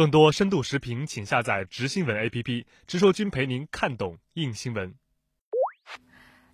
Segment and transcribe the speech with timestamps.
[0.00, 4.94] 更多深度视频，请下载直新闻 APP，直说君陪您看懂硬新闻。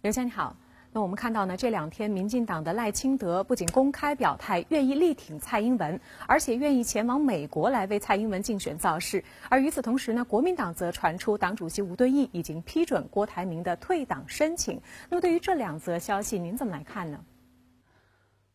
[0.02, 0.56] 刘先你好。
[0.92, 9.22] 那我们看到呢，这两天民进党的赖清德不仅公开表态愿意力挺蔡英文，而且愿意前往美国来为蔡英文竞选造势。
[9.48, 14.80] 而与此同时呢，国民党则传出党主席吴敦义已经批准郭台铭的退党申请。
[15.08, 17.24] 那么对于这两则消息，您怎么来看呢？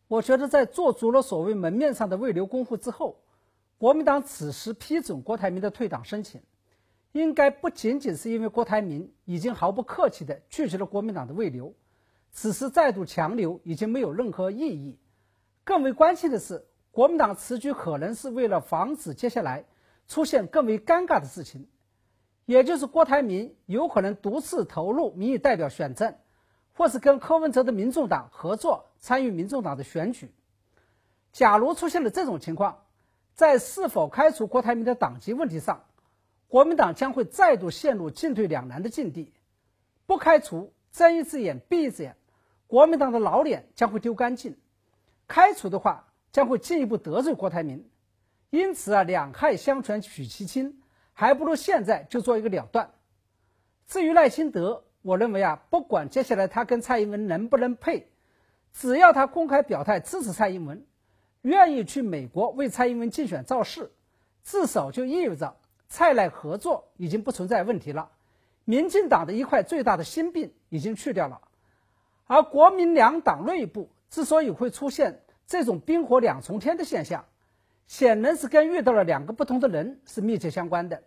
[0.08, 3.16] 我觉得在做足了所谓门面上的未留功夫之后，
[3.82, 6.40] 国民党此时批准郭台铭的退党申请，
[7.10, 11.74] 应该不仅仅是因为郭台铭已经毫不客气地拒绝了国民党的未留。
[12.30, 15.00] 此时再度强留已经没有任何意义，
[15.64, 19.64] 更为关键的是，国民党此举可能是为了防止接下来
[20.06, 21.66] 出现更为尴尬的事情，
[22.46, 26.20] 也就是郭台铭有可能独自投入民意代表选战，
[26.74, 30.30] 或是跟柯文哲的民众党合作参与民众党的选举。
[31.32, 32.84] 假如出现了这种情况，
[33.34, 35.84] 在是否开除郭台铭的党籍问题上，
[36.48, 39.32] 国民党将会再度陷入进退两难的境地。
[40.06, 42.16] 不开除，睁一只眼闭一只眼。
[42.66, 44.56] 国民党的老脸将会丢干净，
[45.28, 47.88] 开除的话将会进一步得罪郭台铭，
[48.50, 52.90] 因此啊，两害相权取其轻，还不如现在就做一个了断。
[53.86, 58.08] 至于赖清德，我认为啊，不管接下来他跟蔡英文能不能配，
[58.72, 60.86] 只要他公开表态支持蔡英文，
[61.42, 63.90] 愿意去美国为蔡英文竞选造势，
[64.42, 65.56] 至少就意味着
[65.88, 68.10] 蔡赖合作已经不存在问题了，
[68.64, 71.40] 民进党的一块最大的心病已经去掉了。
[72.26, 77.24] 而国民两党内部之所以会出现这种冰火两重天的现象，
[77.86, 81.02] 显然是跟遇到了两个不同的人是密切相关的。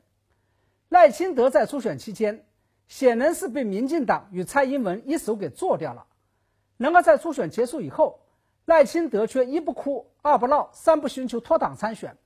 [0.90, 2.46] 赖清德在初选期间，
[2.88, 6.06] 显然是被民进党与蔡英文一手给做掉了。
[6.78, 8.20] 然而在初选结束以后，
[8.66, 12.18] 赖清德却一不哭二不闹三不寻求脱党参选，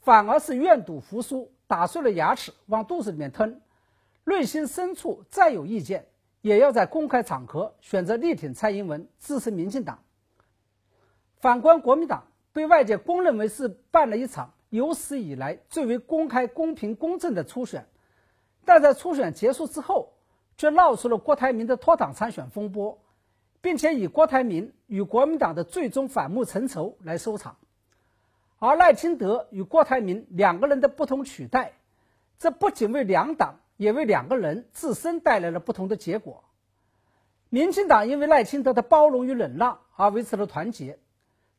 [0.00, 3.60] 反而是愿赌服输，打碎了牙齿往肚子里面吞，
[4.24, 6.06] 内心深处再有意见。
[6.42, 9.98] 也要在公开场合选择力挺蔡英文，支持民进党。
[11.40, 17.88] 反观国民党，被外界公认为是办了一场有史以来最为公开、公平、公正的初选，
[18.64, 20.12] 但在初选结束之后，
[20.56, 22.96] 却闹出了郭台铭的脱党参选风波，
[23.60, 27.56] 并且以郭台铭与国民党的最终反目成仇来收场。
[28.58, 31.72] 而赖清德与郭台铭两个人的不同取代，
[32.38, 33.60] 这不仅为两党。
[33.78, 36.44] 也为两个人自身带来了不同的结果。
[37.50, 40.98] 民进党因为赖清德的包容与忍让而维持了团结，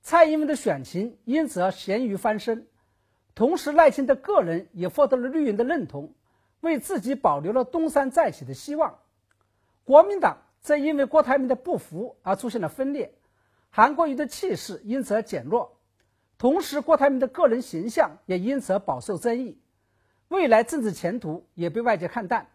[0.02, 2.66] 蔡英文的选情因此而咸鱼翻身。
[3.36, 6.16] 同时，赖清德个人也获得了绿营的认同，
[6.60, 8.98] 为自己保留了东山再起的希望。
[9.86, 13.14] 国民党则因为郭台铭的不服而出现了分裂，
[13.70, 15.78] 韩国瑜的气势因此而减弱，
[16.38, 19.62] 同时郭台铭的个人形象也因此而饱受争议。
[20.28, 22.50] 未来政治前途也被外界看淡。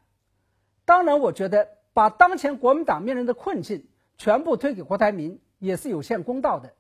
[0.85, 6.75] 当然，我觉得把当前国民党面临的困境全部推给郭台铭也是有限公道的。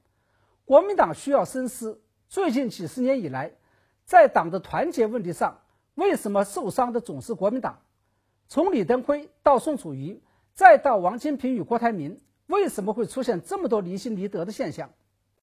[0.66, 3.52] 国民党需要深思，最近几十年以来，
[4.04, 5.62] 在党的团结问题上，
[5.94, 7.78] 为什么受伤的总是国民党？
[8.48, 10.20] 从李登辉到宋楚瑜，
[10.54, 14.90] 再到王金平与郭台铭，为什么会出现这么多离心离德的现象？